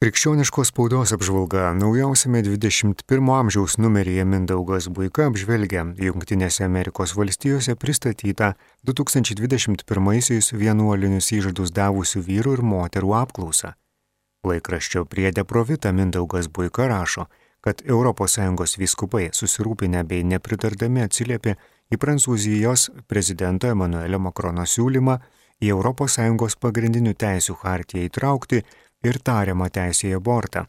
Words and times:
Krikščioniškos 0.00 0.70
spaudos 0.70 1.10
apžvalga 1.12 1.74
naujausiame 1.76 2.40
21 2.40 3.26
amžiaus 3.34 3.74
numeryje 3.76 4.24
Mindaugas 4.24 4.86
Buika 4.88 5.26
apžvelgia 5.28 5.82
Junktinėse 6.00 6.64
Amerikos 6.64 7.12
valstijose 7.18 7.74
pristatytą 7.76 8.48
2021-aisiais 8.88 10.48
vienuolinius 10.56 11.28
įžadus 11.36 11.74
davusių 11.76 12.24
vyrų 12.30 12.56
ir 12.56 12.64
moterų 12.70 13.12
apklausą. 13.18 13.74
Laikraščio 14.48 15.04
priedė 15.04 15.44
provita 15.44 15.92
Mindaugas 15.92 16.48
Buika 16.48 16.88
rašo, 16.88 17.28
kad 17.60 17.84
ES 17.84 18.76
vyskupai 18.80 19.26
susirūpinę 19.36 20.06
bei 20.08 20.24
nepritardami 20.24 21.04
atsiliepė 21.04 21.58
į 21.92 22.00
Prancūzijos 22.00 22.88
prezidento 23.04 23.68
Emanuelio 23.68 24.18
Makrono 24.18 24.64
siūlymą 24.64 25.20
į 25.60 25.76
ES 25.76 26.56
pagrindinių 26.56 27.12
teisių 27.20 27.60
hartiją 27.60 28.08
įtraukti 28.08 28.64
ir 29.04 29.18
tariamą 29.24 29.68
teisę 29.72 30.10
į 30.10 30.16
abortą, 30.18 30.66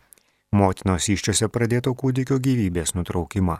motinos 0.51 1.09
iščiose 1.11 1.49
pradėto 1.49 1.93
kūdikio 1.95 2.39
gyvybės 2.43 2.95
nutraukimą. 2.97 3.57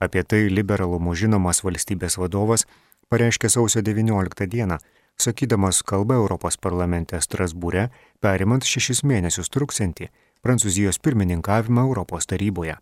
Apie 0.00 0.22
tai 0.24 0.46
liberalumu 0.48 1.14
žinomas 1.14 1.62
valstybės 1.64 2.16
vadovas 2.18 2.66
pareiškė 3.12 3.50
sausio 3.52 3.82
19 3.84 4.46
dieną, 4.46 4.78
sakydamas 5.20 5.82
kalbą 5.82 6.16
Europos 6.22 6.56
parlamente 6.56 7.20
Strasbūre, 7.20 7.90
perimant 8.20 8.64
šešis 8.64 9.02
mėnesius 9.04 9.52
truksantį 9.52 10.08
Prancūzijos 10.40 10.96
pirmininkavimą 11.04 11.82
Europos 11.84 12.26
taryboje. 12.26 12.78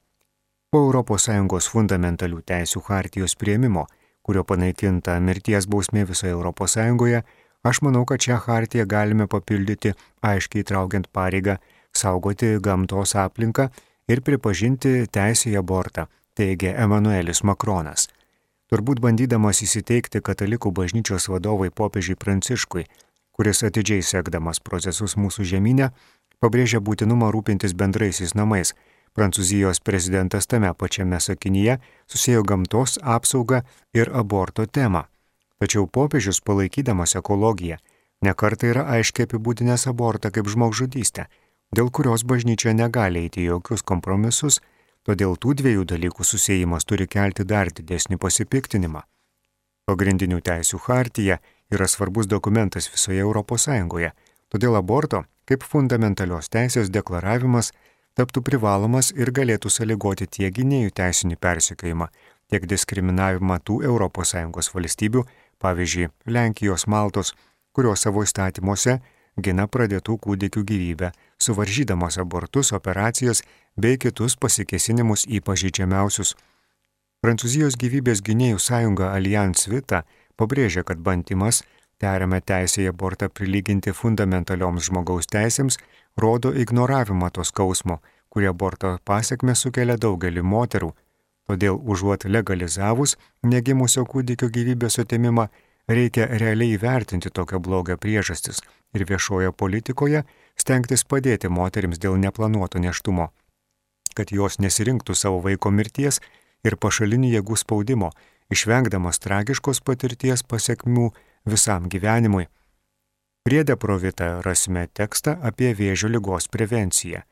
Po 0.70 0.84
ES 0.92 1.68
fundamentalių 1.72 2.42
teisių 2.44 2.82
hartijos 2.86 3.34
prieimimo, 3.34 3.86
kurio 4.22 4.44
panaikinta 4.44 5.18
mirties 5.20 5.66
bausmė 5.66 6.04
visoje 6.06 6.36
ES, 6.36 7.24
Aš 7.68 7.82
manau, 7.84 8.04
kad 8.08 8.22
šią 8.24 8.38
hartiją 8.46 8.86
galime 8.88 9.26
papildyti 9.28 9.92
aiškiai 10.24 10.64
traukiant 10.64 11.08
pareigą 11.12 11.56
saugoti 12.00 12.54
gamtos 12.64 13.12
aplinką 13.24 13.66
ir 14.08 14.22
pripažinti 14.24 14.92
teisę 15.12 15.50
į 15.52 15.58
abortą, 15.60 16.06
teigia 16.38 16.72
Emanuelis 16.84 17.42
Makronas. 17.44 18.06
Turbūt 18.72 19.02
bandydamas 19.04 19.60
įsiteikti 19.64 20.22
katalikų 20.24 20.72
bažnyčios 20.78 21.28
vadovai 21.32 21.68
popiežiui 21.80 22.16
Pranciškui, 22.20 22.86
kuris 23.36 23.62
atidžiai 23.68 24.04
sekdamas 24.04 24.60
procesus 24.60 25.16
mūsų 25.20 25.44
žemynę, 25.52 25.90
pabrėžia 26.40 26.80
būtinumą 26.84 27.32
rūpintis 27.34 27.76
bendraisiais 27.76 28.36
namais. 28.38 28.74
Prancūzijos 29.16 29.80
prezidentas 29.84 30.46
tame 30.46 30.72
pačiame 30.78 31.20
sakinyje 31.20 31.78
susijęjo 32.06 32.48
gamtos 32.48 32.98
apsaugą 33.02 33.64
ir 33.96 34.12
aborto 34.14 34.66
temą. 34.66 35.08
Tačiau 35.58 35.86
popiežius 35.90 36.40
palaikydamas 36.46 37.16
ekologiją 37.18 37.78
nekartai 38.22 38.72
yra 38.72 38.84
aiškiai 38.96 39.26
apibūdinęs 39.28 39.86
abortą 39.90 40.30
kaip 40.34 40.50
žmogžudystę, 40.50 41.26
dėl 41.74 41.90
kurios 41.94 42.24
bažnyčia 42.30 42.74
negali 42.74 43.26
eiti 43.26 43.46
jokius 43.46 43.82
kompromisus, 43.82 44.60
todėl 45.06 45.36
tų 45.36 45.54
dviejų 45.60 45.86
dalykų 45.92 46.26
susijimas 46.26 46.86
turi 46.88 47.06
kelti 47.10 47.46
dar 47.46 47.70
didesnį 47.74 48.18
pasipiktinimą. 48.22 49.02
Pagrindinių 49.88 50.40
teisių 50.44 50.78
hartija 50.84 51.38
yra 51.72 51.86
svarbus 51.88 52.28
dokumentas 52.28 52.90
visoje 52.92 53.24
ES, 53.24 54.12
todėl 54.52 54.76
aborto 54.76 55.24
kaip 55.48 55.64
fundamentalios 55.64 56.50
teisės 56.52 56.90
deklaravimas 56.92 57.72
taptų 58.18 58.42
privalomas 58.44 59.12
ir 59.16 59.30
galėtų 59.32 59.70
sąlygoti 59.72 60.26
tiek 60.26 60.54
gynėjų 60.54 60.92
teisinį 61.00 61.38
persikėjimą, 61.40 62.08
tiek 62.50 62.66
diskriminavimą 62.68 63.58
tų 63.64 63.80
ES 63.88 64.72
valstybių, 64.74 65.24
pavyzdžiui, 65.62 66.10
Lenkijos 66.26 66.86
Maltos, 66.86 67.34
kurios 67.72 68.02
savo 68.04 68.24
įstatymuose 68.26 68.98
gina 69.42 69.68
pradėtų 69.70 70.18
kūdikių 70.24 70.64
gyvybę, 70.66 71.12
suvaržydamos 71.38 72.18
abortus, 72.18 72.72
operacijas 72.74 73.42
bei 73.76 73.98
kitus 73.98 74.36
pasikesinimus 74.36 75.26
į 75.26 75.40
pažydžiamiausius. 75.46 76.34
Prancūzijos 77.22 77.78
gyvybės 77.78 78.22
gynėjų 78.26 78.60
sąjunga 78.62 79.12
Allianz 79.14 79.66
Vita 79.70 80.04
pabrėžia, 80.38 80.84
kad 80.86 81.02
bandymas 81.02 81.64
tariamą 82.02 82.40
teisę 82.46 82.84
į 82.84 82.92
abortą 82.92 83.28
prilyginti 83.28 83.94
fundamentalioms 83.94 84.86
žmogaus 84.90 85.26
teisėms 85.30 85.78
rodo 86.16 86.52
ignoravimą 86.54 87.30
to 87.34 87.44
skausmo, 87.46 87.98
kurie 88.30 88.50
aborto 88.50 88.96
pasiekmes 89.04 89.64
sukelia 89.66 89.98
daugelį 89.98 90.44
moterų, 90.46 90.92
Todėl 91.48 91.78
užuot 91.80 92.26
legalizavus 92.28 93.16
negimusio 93.42 94.04
kūdikio 94.04 94.50
gyvybės 94.52 94.98
atimimą, 95.00 95.46
reikia 95.88 96.26
realiai 96.28 96.74
įvertinti 96.76 97.32
tokio 97.32 97.60
blogio 97.64 97.96
priežastis 97.96 98.60
ir 98.94 99.04
viešojo 99.08 99.52
politikoje 99.52 100.24
stengtis 100.60 101.04
padėti 101.08 101.48
moterims 101.48 102.00
dėl 102.02 102.18
neplanuoto 102.20 102.80
neštumo, 102.84 103.30
kad 104.14 104.32
jos 104.32 104.58
nesirinktų 104.60 105.16
savo 105.16 105.40
vaiko 105.44 105.72
mirties 105.72 106.20
ir 106.68 106.76
pašalinių 106.76 107.32
jėgų 107.38 107.56
spaudimo, 107.56 108.12
išvengdamas 108.52 109.20
tragiškos 109.24 109.80
patirties 109.80 110.44
pasiekmių 110.44 111.08
visam 111.48 111.88
gyvenimui. 111.88 112.48
Priedė 113.48 113.78
provita 113.80 114.42
rasime 114.44 114.84
tekstą 114.92 115.38
apie 115.50 115.72
vėžio 115.72 116.10
lygos 116.12 116.48
prevenciją. 116.52 117.22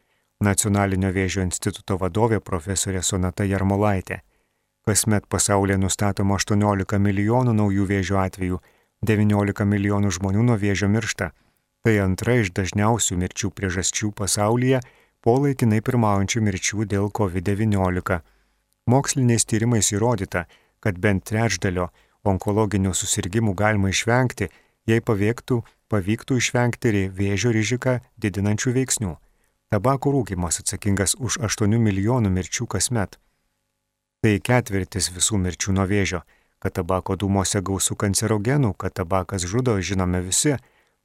Nacionalinio 0.45 1.09
vėžio 1.17 1.41
instituto 1.41 1.97
vadovė 1.97 2.43
profesorė 2.45 3.01
Sonata 3.03 3.45
Jarmolaitė. 3.49 4.21
Kasmet 4.85 5.25
pasaulyje 5.33 5.79
nustatoma 5.81 6.37
18 6.37 6.99
milijonų 7.01 7.55
naujų 7.57 7.87
vėžio 7.89 8.21
atvejų, 8.21 8.61
19 9.01 9.65
milijonų 9.65 10.13
žmonių 10.19 10.45
nuo 10.51 10.59
vėžio 10.61 10.91
miršta. 10.93 11.31
Tai 11.83 11.97
antra 12.05 12.37
iš 12.43 12.53
dažniausių 12.53 13.17
mirčių 13.17 13.51
priežasčių 13.57 14.13
pasaulyje 14.13 14.83
po 15.25 15.39
laikinai 15.41 15.81
pirmaujančių 15.81 16.45
mirčių 16.45 16.85
dėl 16.85 17.09
COVID-19. 17.17 18.21
Moksliniais 18.93 19.49
tyrimais 19.49 19.89
įrodyta, 19.97 20.47
kad 20.85 21.01
bent 21.01 21.25
trečdalio 21.25 21.89
onkologinių 22.29 22.93
susirgymų 22.93 23.57
galima 23.57 23.89
išvengti, 23.89 24.53
jei 24.87 25.01
pavyktų, 25.01 25.63
pavyktų 25.89 26.37
išvengti 26.45 27.09
vėžio 27.09 27.57
riziką 27.57 28.03
didinančių 28.21 28.77
veiksnių. 28.77 29.17
Tabako 29.67 30.13
rūkimas 30.15 30.61
atsakingas 30.63 31.17
už 31.19 31.41
8 31.43 31.73
milijonų 31.83 32.31
mirčių 32.31 32.69
kasmet. 32.71 33.17
Tai 34.23 34.35
ketvirtis 34.39 35.11
visų 35.11 35.41
mirčių 35.43 35.75
nuo 35.75 35.87
vėžio, 35.91 36.21
kad 36.63 36.77
tabako 36.79 37.17
dūmose 37.19 37.59
gausų 37.67 37.97
kancerogenų, 37.99 38.77
kad 38.79 38.95
tabakas 38.95 39.43
žudo, 39.51 39.75
žinome 39.83 40.23
visi, 40.23 40.55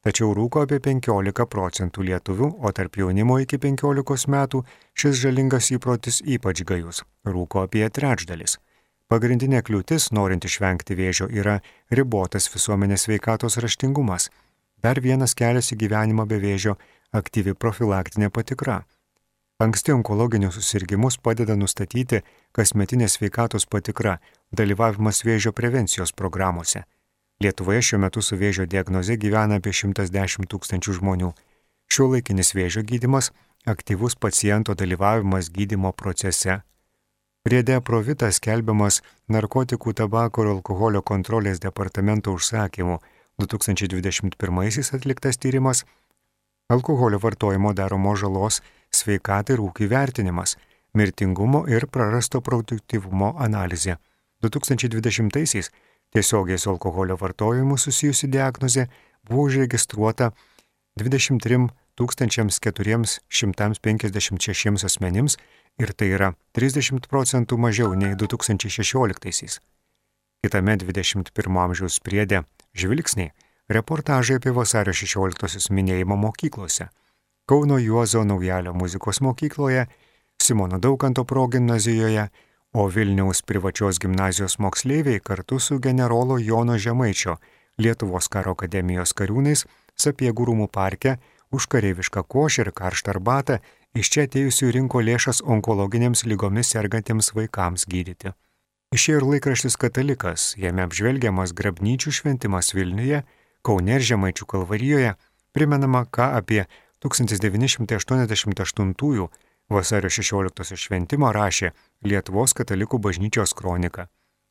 tačiau 0.06 0.36
rūko 0.38 0.68
apie 0.68 0.78
15 0.78 1.48
procentų 1.50 2.06
lietuvių, 2.12 2.52
o 2.62 2.72
tarp 2.72 3.02
jaunimo 3.02 3.40
iki 3.42 3.58
15 3.58 4.30
metų 4.30 4.62
šis 4.94 5.18
žalingas 5.24 5.72
įprotis 5.74 6.22
ypač 6.22 6.62
gajus- 6.62 7.02
rūko 7.34 7.66
apie 7.66 7.90
trečdalis. 7.90 8.60
Pagrindinė 9.10 9.66
kliūtis, 9.66 10.12
norint 10.14 10.46
išvengti 10.46 10.96
vėžio, 10.96 11.34
yra 11.34 11.62
ribotas 11.90 12.48
visuomenės 12.48 13.10
veikatos 13.10 13.58
raštingumas. 13.58 14.30
Dar 14.84 15.02
vienas 15.02 15.34
kelias 15.34 15.74
į 15.74 15.82
gyvenimą 15.82 16.28
be 16.28 16.40
vėžio 16.40 16.78
aktyvi 17.12 17.54
profilaktinė 17.54 18.30
patikra. 18.30 18.82
Anksti 19.62 19.94
onkologinius 19.94 20.56
susirgymus 20.58 21.20
padeda 21.22 21.56
nustatyti 21.56 22.24
kasmetinė 22.58 23.10
sveikatos 23.12 23.68
patikra, 23.70 24.18
dalyvavimas 24.52 25.22
vėžio 25.28 25.52
prevencijos 25.54 26.16
programuose. 26.18 26.82
Lietuvoje 27.42 27.82
šiuo 27.82 28.00
metu 28.02 28.22
su 28.26 28.38
vėžio 28.38 28.66
diagnoze 28.66 29.18
gyvena 29.22 29.60
apie 29.62 29.74
110 29.74 30.50
tūkstančių 30.50 30.98
žmonių. 30.98 31.32
Šiuo 31.94 32.10
laikinis 32.16 32.54
vėžio 32.58 32.82
gydimas- 32.82 33.32
aktyvus 33.74 34.16
paciento 34.16 34.74
dalyvavimas 34.74 35.50
gydimo 35.50 35.94
procese. 35.94 36.62
Priede 37.44 37.82
provitas 37.82 38.36
skelbiamas 38.38 39.02
narkotikų, 39.30 39.94
tabako 39.94 40.44
ir 40.44 40.50
alkoholio 40.56 41.02
kontrolės 41.02 41.60
departamento 41.60 42.34
užsakymu 42.34 43.00
2021 43.38 44.94
atliktas 44.94 45.38
tyrimas 45.38 45.86
alkoholio 46.72 47.20
vartojimo 47.24 47.74
daromos 47.74 48.20
žalos 48.24 48.62
sveikatai 48.96 49.56
ir 49.58 49.64
ūkiai 49.64 49.90
vertinimas, 49.91 50.58
mirtingumo 50.94 51.66
ir 51.68 51.88
prarasto 51.88 52.41
produktivumo 52.41 53.35
analizė. 53.40 53.97
2020-aisiais 54.44 55.72
tiesiogiai 56.12 56.58
su 56.58 56.70
alkoholio 56.72 57.18
vartojimu 57.20 57.78
susijusi 57.78 58.28
diagnozė 58.32 58.88
buvo 59.28 59.41
užregistruota 59.50 60.32
23 61.00 61.70
456 63.29 64.85
asmenims 64.85 65.38
ir 65.79 65.94
tai 65.94 66.08
yra 66.16 66.34
30 66.58 67.08
procentų 67.12 67.58
mažiau 67.58 67.94
nei 67.96 68.16
2016-aisiais. 68.16 69.59
Kitame 70.41 70.78
21 70.82 71.58
amžiaus 71.64 72.00
priedė 72.02 72.44
žvilgsniai 72.73 73.32
reportažai 73.73 74.38
apie 74.40 74.53
vasario 74.56 74.94
16-osios 74.94 75.70
minėjimą 75.72 76.18
mokyklose. 76.20 76.88
Kauno 77.50 77.78
Juozo 77.82 78.23
Naujalio 78.23 78.73
muzikos 78.73 79.22
mokykloje, 79.22 79.88
Simono 80.41 80.79
Daukanto 80.79 81.23
progimnazijoje, 81.23 82.28
o 82.73 82.88
Vilniaus 82.88 83.41
privačios 83.41 84.00
gimnazijos 84.00 84.59
moksleiviai 84.59 85.20
kartu 85.20 85.59
su 85.59 85.79
generolo 85.79 86.38
Jono 86.38 86.78
Žemaičio 86.78 87.38
Lietuvos 87.78 88.28
karo 88.28 88.56
akademijos 88.56 89.14
kariūnais 89.18 89.66
Sapiegų 90.00 90.47
rūmų 90.50 90.68
parke 90.72 91.18
už 91.52 91.68
kareivišką 91.72 92.23
košę 92.23 92.66
ir 92.66 92.72
karštą 92.72 93.16
arbatą 93.16 93.59
iš 93.94 94.12
čia 94.14 94.26
atėjusių 94.28 94.72
rinko 94.78 95.02
lėšas 95.03 95.44
onkologinėms 95.44 96.23
lygomis 96.26 96.72
sergantiems 96.72 97.34
vaikams 97.35 97.85
gydyti. 97.91 98.32
Išėjo 98.96 99.22
ir 99.22 99.28
laikraštis 99.34 99.78
Katalikas, 99.79 100.53
jame 100.59 100.84
apžvelgiamas 100.84 101.53
grabnyčių 101.56 102.12
šventimas 102.12 102.73
Vilniuje, 102.76 103.22
Kaune 103.61 103.99
ir 103.99 104.03
Žemaičių 104.05 104.46
kalvarijoje, 104.49 105.13
primenama, 105.53 106.05
ką 106.05 106.34
apie 106.40 106.66
1988 107.05 109.28
vasario 109.72 110.09
16 110.09 110.75
šventimą 110.78 111.31
rašė 111.35 111.72
Lietuvos 112.05 112.53
katalikų 112.58 112.99
bažnyčios 112.99 113.53
kronika, 113.58 114.08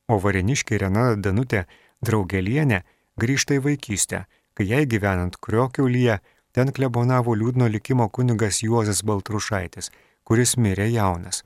o 0.09 0.19
vareniškė 0.19 0.77
Rena 0.81 1.15
Danutė 1.15 1.65
Draugelienė 2.01 2.81
grįžta 3.21 3.53
į 3.59 3.63
vaikystę, 3.67 4.25
kai 4.55 4.65
jai 4.71 4.85
gyvenant 4.89 5.37
Kriokiaulyje 5.43 6.19
ten 6.55 6.67
klebonavo 6.75 7.35
liūdno 7.37 7.69
likimo 7.71 8.09
kunigas 8.09 8.63
Juozas 8.65 9.03
Baltrušaitis, 9.07 9.91
kuris 10.23 10.57
mirė 10.57 10.89
jaunas. 10.91 11.43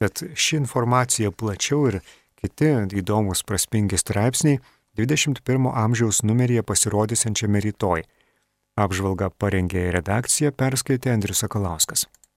Tad 0.00 0.22
ši 0.34 0.56
informacija 0.62 1.30
plačiau 1.30 1.86
ir 1.90 2.00
kiti 2.40 2.72
įdomus 3.02 3.44
praspingi 3.44 4.00
straipsniai 4.00 4.62
21 5.06 5.70
amžiaus 5.74 6.22
numeryje 6.22 6.62
pasirodysiančiame 6.66 7.60
rytoj. 7.64 8.04
Apžvalgą 8.80 9.30
parengė 9.40 9.90
redakcija, 9.96 10.52
perskaitė 10.52 11.12
Andrius 11.14 11.42
Sakalauskas. 11.44 12.06